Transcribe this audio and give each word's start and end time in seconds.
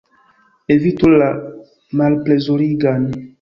Evitu 0.75 1.09
la 1.11 1.27
malplezurigan! 2.01 3.07